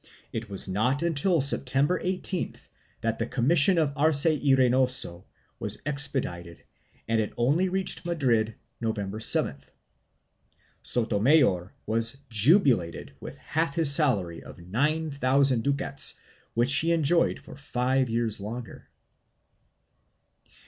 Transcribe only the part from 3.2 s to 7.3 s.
commission of Arce y Reynoso was expedited and